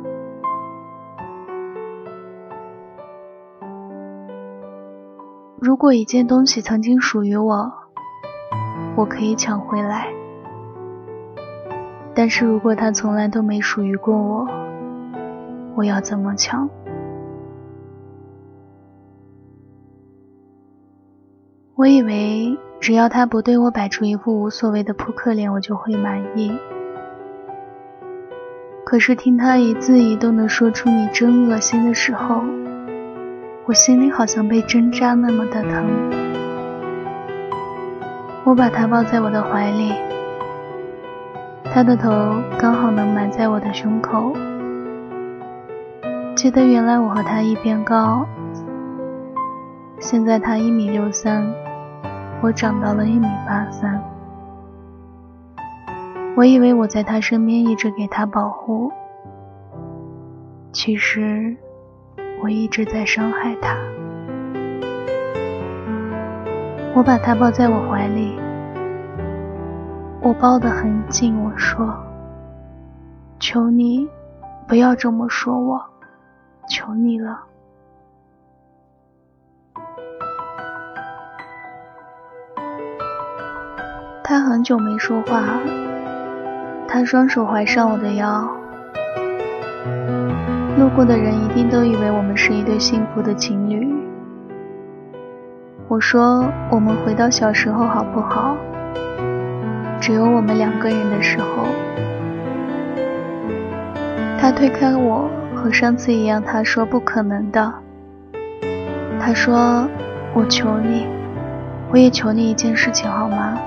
[5.65, 7.73] 如果一件东西曾经属于我，
[8.95, 10.03] 我可以抢回来；
[12.13, 14.47] 但是如果它从来都没属于过我，
[15.73, 16.69] 我要怎么抢？
[21.73, 26.55] 我以为只要他不对我摆出一副无所谓的扑克脸，我就会满意。
[28.85, 32.43] 可是听他一字一顿的说出“你真恶心”的时候，
[33.67, 35.87] 我心里好像被针扎那么的疼。
[38.43, 39.91] 我把他抱在我的怀里，
[41.73, 42.11] 他的头
[42.59, 44.33] 刚好能埋在我的胸口。
[46.35, 48.23] 记得原来我和他一边高，
[49.99, 51.43] 现在他一米六三，
[52.43, 53.99] 我长到了一米八三。
[56.37, 58.91] 我以为我在他身边一直给他保护，
[60.71, 61.57] 其实
[62.45, 63.75] 我一直在伤害他。
[66.93, 68.39] 我把他抱在我怀里，
[70.21, 71.91] 我抱得很紧，我说
[73.41, 74.07] ：“求你
[74.67, 75.83] 不要这么说我。”
[76.69, 77.41] 求你了。
[84.23, 85.59] 他很久没说话，
[86.87, 88.54] 他双手怀上我的腰。
[90.77, 93.87] 路过的人一定都以为我们是一对幸福的情侣。
[95.87, 98.57] 我说：“我们回到小时候好不好？
[100.01, 101.65] 只有我们两个人的时候。”
[104.39, 105.29] 他推开我。
[105.55, 107.73] 和上次一样，他说不可能的。
[109.19, 109.87] 他说
[110.35, 111.07] ：“我求你，
[111.91, 113.57] 我也求你一件事情，好吗？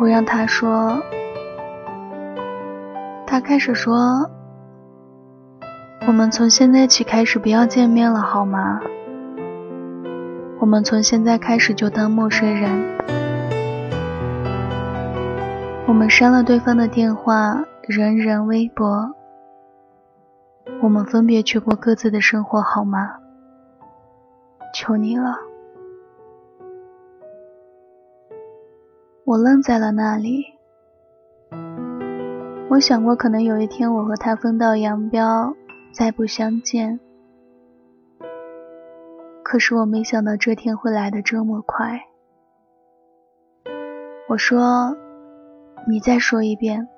[0.00, 0.96] 我让他说，
[3.26, 4.30] 他开始说，
[6.10, 8.80] 我们从现在起开始不要见面了，好吗？
[10.58, 12.68] 我们从现在开始就当陌生人。
[15.86, 19.14] 我们删了对方的电话、人人、微博。
[20.82, 23.12] 我们分别去过各自的生活，好吗？
[24.74, 25.36] 求你了。
[29.24, 30.44] 我愣在了那里。
[32.68, 35.54] 我想过，可能有一天我和他分道扬镳，
[35.92, 37.00] 再不相见。
[39.42, 42.00] 可是我没想到这天会来的这么快。
[44.28, 44.96] 我说
[45.88, 46.88] ：“你再说一遍。”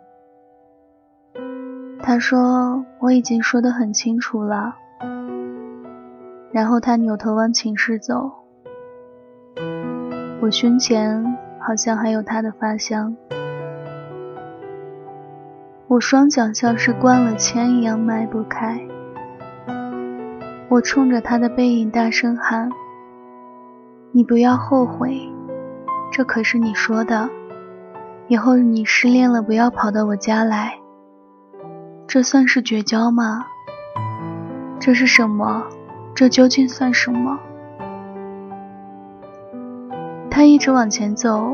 [2.03, 4.77] 他说：“我已经说得很清楚了。”
[6.53, 8.31] 然后他扭头往寝室走。
[10.43, 11.25] 我胸前
[11.59, 13.17] 好像还有他的发香。
[15.89, 18.81] 我双脚像是灌了铅一样迈不开。
[20.69, 22.71] 我冲着他的背影大声喊
[24.13, 25.21] ：“你不要后悔，
[26.11, 27.29] 这可是你说的。
[28.29, 30.79] 以后你失恋了，不要跑到我家来。
[32.07, 33.45] 这算是绝交吗？
[34.81, 35.65] 这是什么？
[36.15, 37.39] 这究竟算什么？”
[40.31, 41.53] 他一直往前走，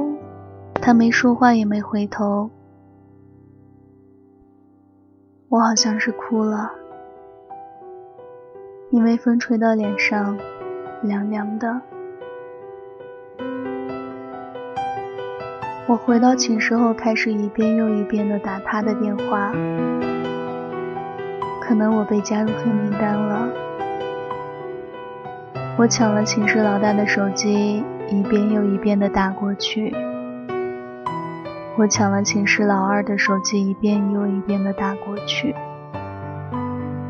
[0.80, 2.50] 他没说话，也没回头。
[5.50, 6.72] 我好像是哭了。
[8.90, 10.36] 因为风吹到脸上，
[11.02, 11.80] 凉凉的。
[15.86, 19.52] 我回到寝室后，开始一遍又一遍的打他的电话。
[21.62, 23.48] 可能我被加入黑名单了。
[25.78, 29.94] 我抢了寝室老大的手机，一遍又一遍的打过去。
[31.78, 35.54] 我抢了寝室老二的手机，一遍又一遍的打过去。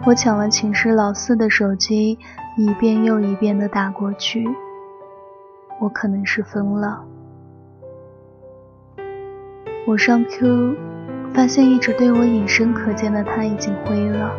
[0.04, 2.18] 我抢了寝室老四的手机，
[2.54, 4.46] 一遍又一遍的打过去。
[5.80, 7.02] 我可能是疯了。
[9.86, 10.76] 我上 Q，
[11.32, 14.30] 发现一直对我隐身可见的他已经灰了。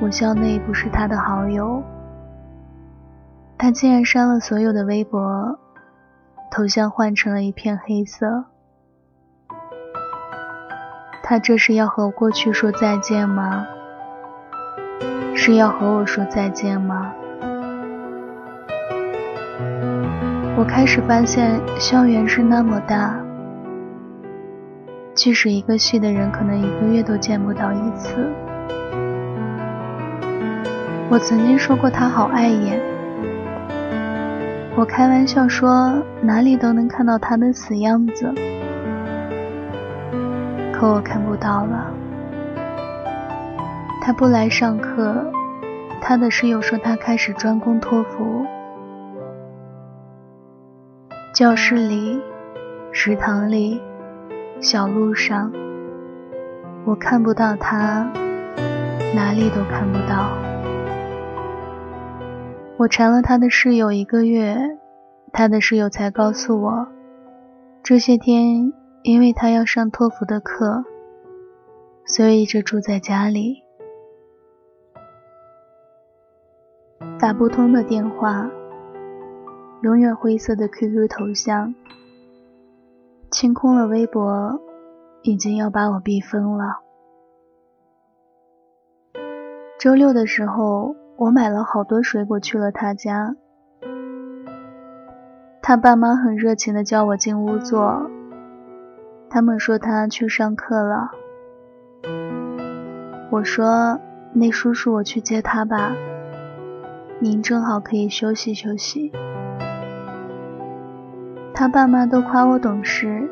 [0.00, 1.80] 我校内不是他的好友，
[3.56, 5.60] 他竟然删了所有的微博，
[6.54, 8.44] 头像换成了一片黑色。
[11.22, 13.66] 他这是要和过去说再见吗？
[15.34, 17.14] 是要和我说再见吗？
[20.58, 23.18] 我开始发现，校园是那么大，
[25.14, 28.14] 即使一个系的人，可能一个月都见不到一次。
[31.08, 32.78] 我曾经说过他好碍眼，
[34.74, 38.32] 我开玩笑说哪里都能看到他的死样子。
[40.72, 41.92] 可我看不到了。
[44.00, 45.24] 他不来上课，
[46.00, 48.44] 他的室友说他开始专攻托福。
[51.34, 52.20] 教室里、
[52.92, 53.80] 食堂里、
[54.60, 55.52] 小路上，
[56.84, 58.10] 我看不到他，
[59.14, 60.51] 哪里都看不到。
[62.78, 64.56] 我缠了他的室友一个月，
[65.32, 66.88] 他的室友才告诉我，
[67.82, 68.72] 这些天。
[69.04, 70.84] 因为他要上托福的课，
[72.06, 73.64] 所以一直住在家里，
[77.18, 78.48] 打不通的电话，
[79.82, 81.74] 永远灰色的 QQ 头像，
[83.32, 84.60] 清空了微博，
[85.22, 86.78] 已经要把我逼疯了。
[89.80, 93.36] 周六的时候，我买了好多水果去了他家，
[95.62, 98.10] 他爸妈很热情的叫我进屋坐。
[99.30, 101.12] 他们说他去上课了。
[103.30, 104.00] 我说
[104.34, 105.92] ：“那叔叔，我去接他吧。
[107.20, 109.12] 您正好可以休息休息。”
[111.54, 113.30] 他爸妈都夸我懂事，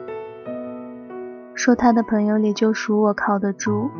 [1.54, 3.90] 说他的朋友里就属我靠得住。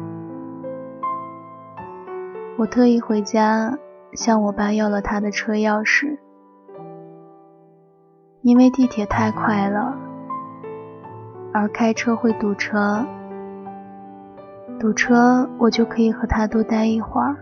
[2.61, 3.78] 我特意回家
[4.12, 6.18] 向我爸要了他的车钥匙，
[8.42, 9.96] 因为地铁太快了。
[11.54, 13.06] 而开车会堵车，
[14.78, 17.34] 堵车我就可以和他多待一会儿。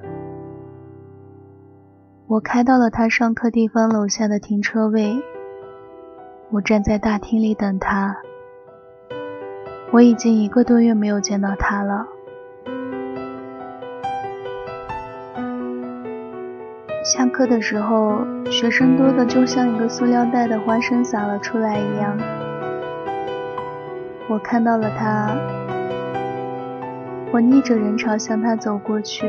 [2.28, 5.20] 我开到了他上课地方楼下的停车位，
[6.52, 8.16] 我站在大厅里等他。
[9.90, 12.06] 我已经一个多月没有见到他了。
[17.18, 22.16] 下课的时候，学生多的就像一个塑料袋的花生洒了出来一样。
[24.28, 25.36] 我看到了他，
[27.32, 29.28] 我逆着人潮向他走过去，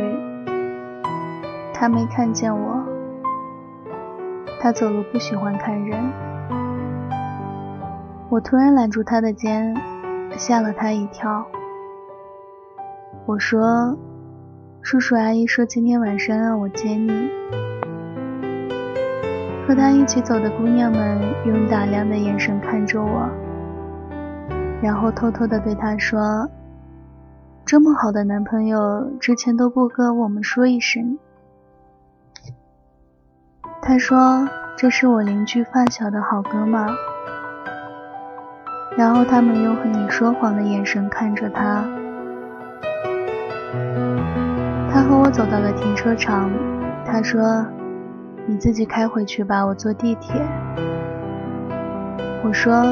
[1.74, 2.86] 他没看见我。
[4.62, 6.00] 他走路不喜欢看人。
[8.30, 9.76] 我突然揽住他的肩，
[10.38, 11.44] 吓了他一跳。
[13.26, 13.98] 我说
[14.84, 17.28] ：“叔叔阿姨说今天晚上让我接你。”
[19.70, 23.30] 和他一起走的姑娘们用打量的眼神看着我。
[24.82, 26.50] 然后偷偷的对他说
[27.66, 31.20] ：“这么好的男朋友，之前都不跟我们说一声。”
[33.80, 36.84] 他说：“这是我邻居发小的好哥们。”
[38.98, 41.86] 然后他们用和你说谎的眼神看着他。
[44.92, 46.50] 他和我走到了停车场，
[47.06, 47.64] 他说
[48.50, 50.42] ：“你自己开回去吧，我坐地铁。”
[52.44, 52.84] 我说。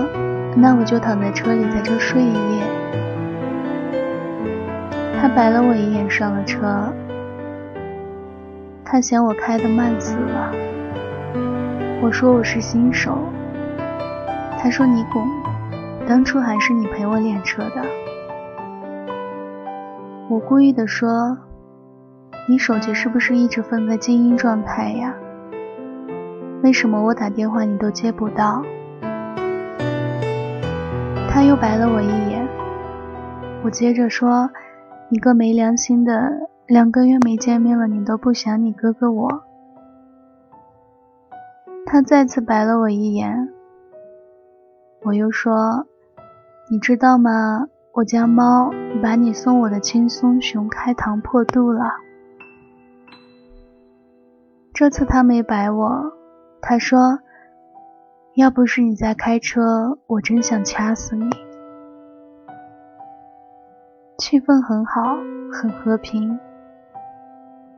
[0.60, 2.64] 那我就躺在车里，在这睡一夜。
[5.22, 6.92] 他白了我一眼，上了车。
[8.84, 10.52] 他嫌我开的慢死了。
[12.02, 13.20] 我说我是新手。
[14.58, 15.24] 他说你滚，
[16.08, 17.86] 当初还是你陪我练车的。
[20.28, 21.38] 我故意的说，
[22.50, 25.14] 你手机是不是一直放在静音状态呀？
[26.64, 28.64] 为什么我打电话你都接不到？
[31.30, 32.48] 他又白了我一眼，
[33.64, 34.50] 我接着说
[35.10, 39.44] ：“你个没良心的，两个月没见面了，你都不想你哥哥我。”
[41.86, 43.54] 他再次白了我一眼，
[45.04, 45.86] 我又说
[46.72, 47.68] ：“你知道吗？
[47.94, 51.84] 我家猫把你送我的轻松熊开膛破肚了。”
[54.74, 56.12] 这次他没白我，
[56.70, 57.20] 他说。
[58.36, 61.28] 要不是你在开车，我真想掐死你。
[64.20, 65.18] 气氛很好，
[65.52, 66.38] 很和平，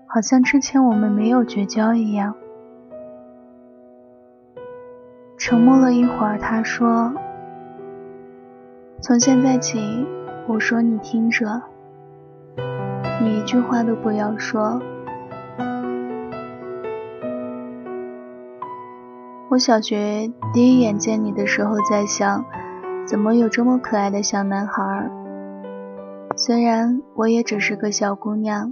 [0.06, 2.36] 好像之前我们没有绝交一样。
[5.38, 7.14] 沉默了一会儿，他说
[9.00, 10.06] ：“从现在起，
[10.46, 11.62] 我说你听着，
[13.22, 14.82] 你一句话都不要说。”
[19.52, 22.46] 我小学第一眼见你的时候，在想，
[23.04, 25.10] 怎么有这么可爱的小男孩？
[26.36, 28.72] 虽然我也只是个小姑娘。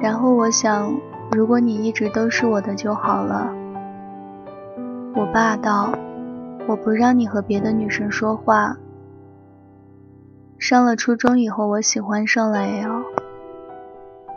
[0.00, 0.92] 然后我想，
[1.30, 3.54] 如果你一直都是我的就好了。
[5.14, 5.92] 我霸道，
[6.66, 8.76] 我不让你和别的女生说话。
[10.58, 13.04] 上了初中以后，我喜欢上了 L，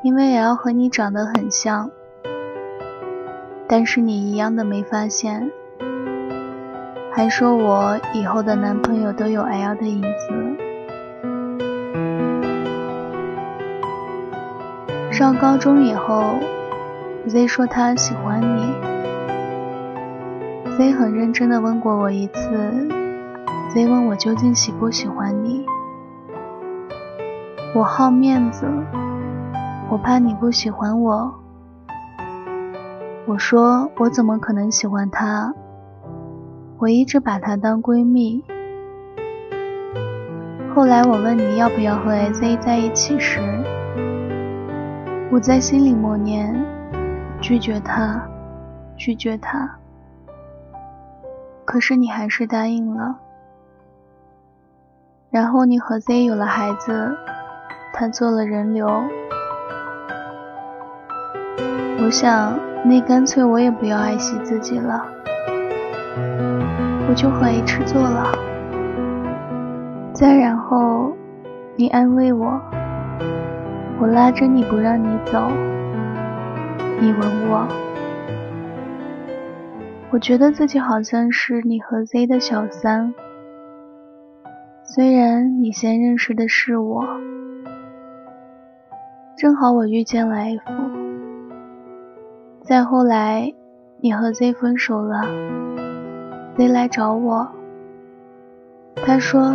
[0.04, 1.90] 因为 L 和你长得很像。
[3.68, 5.52] 但是你一样的没发现，
[7.12, 10.56] 还说我以后的男朋友都有 L 的影子。
[15.12, 16.36] 上高中以后
[17.28, 18.74] ，Z 说他喜欢你
[20.78, 22.88] ，Z 很认真的问过我一次
[23.74, 25.66] ，Z 问我究竟喜不喜欢你，
[27.74, 28.68] 我好面子，
[29.90, 31.45] 我怕你不喜欢我。
[33.28, 35.52] 我说我怎么可能喜欢她？
[36.78, 38.44] 我一直把她当闺蜜。
[40.76, 43.40] 后来我问你要不要和 Z 在一起时，
[45.32, 46.54] 我在心里默念：
[47.42, 48.22] 拒绝他，
[48.96, 49.76] 拒绝他。
[51.66, 53.18] 可是你还是答应了。
[55.32, 57.18] 然后你和 Z 有了孩子，
[57.92, 58.88] 他做了人流。
[62.04, 62.65] 我想。
[62.88, 65.04] 那干脆我也不要爱惜自己了，
[67.10, 68.32] 我就和 H 做了。
[70.14, 71.12] 再然后，
[71.76, 72.62] 你安慰我，
[74.00, 75.50] 我拉着你不让你走，
[77.02, 77.68] 你吻我，
[80.12, 83.14] 我觉得自己好像是你和 Z 的小三。
[84.84, 87.04] 虽然你先认识的是我，
[89.36, 91.05] 正好我遇见了 F。
[92.66, 93.54] 再后来，
[94.02, 95.22] 你和 Z 分手了
[96.58, 97.48] ，Z 来找我，
[98.96, 99.54] 他说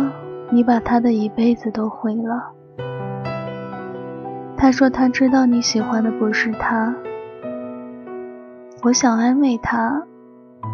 [0.49, 2.53] 你把他的一辈子都毁了。
[4.55, 6.95] 他说他知道你喜欢的不是他。
[8.81, 10.03] 我想安慰他，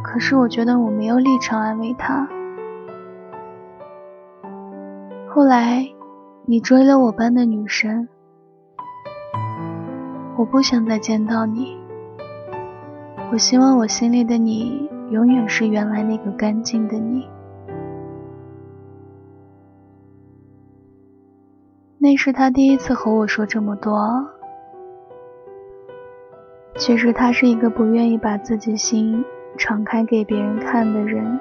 [0.04, 2.28] 可是我觉得我没有立场安慰他。
[5.28, 5.88] 后来，
[6.46, 8.08] 你追了我班的女生，
[10.38, 11.76] 我不想再见到你。
[13.30, 17.28] 我希望我心里的你永远是原来那个干净的你。
[21.98, 24.00] 那是他第一次和我说这么多
[26.78, 29.26] 其实他是一个不愿意把自己心
[29.58, 31.38] 敞开给别人看的人。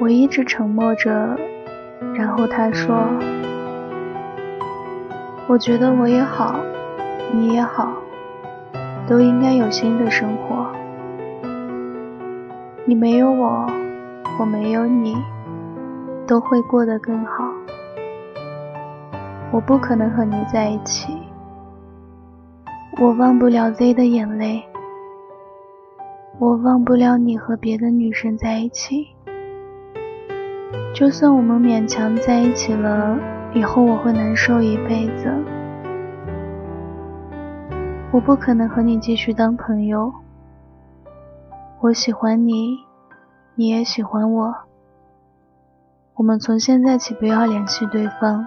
[0.00, 1.38] 我一直沉默着
[2.14, 2.96] 然后他说
[5.46, 6.58] 我觉得我也好
[7.32, 8.03] 你也好。
[9.06, 10.70] 都应该有新的生活。
[12.84, 13.66] 你没有我，
[14.38, 15.14] 我没有你，
[16.26, 17.44] 都会过得更好。
[19.50, 21.16] 我不可能和你在一起。”
[23.00, 24.62] 我忘不了 Z 的眼泪，
[26.38, 29.08] 我忘不了你和别的女生在一起。
[30.94, 33.18] 就算我们勉强在一起了，
[33.52, 35.28] 以后我会难受一辈子。
[38.14, 40.14] 我不可能和你继续当朋友。
[41.80, 42.78] 我喜欢你，
[43.56, 44.54] 你也喜欢我。
[46.14, 48.46] 我们从现在起不要联系对方，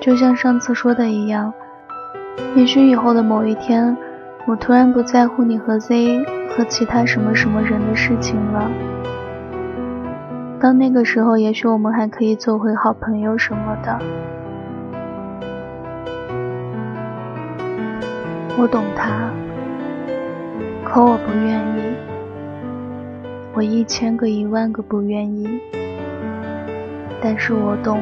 [0.00, 1.52] 就像上次说的一样。
[2.54, 3.94] 也许以后的某一天，
[4.46, 6.24] 我突然不在乎你和 Z
[6.56, 8.70] 和其他什么什么人的事情了。
[10.58, 14.00] 到那个时候，也许我们还可以做回好朋友什么的。
[18.58, 19.30] 我懂他，
[20.84, 21.94] 可我不愿意。
[23.54, 25.60] 我一千个一万个不愿意，
[27.22, 28.00] 但是我懂。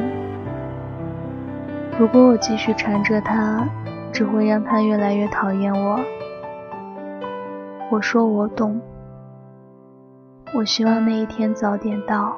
[1.99, 3.67] 如果我继续缠着他。
[4.15, 5.99] 只会让他越来越讨厌我。
[7.91, 8.79] 我说我懂，
[10.53, 12.33] 我希望那一天早点到。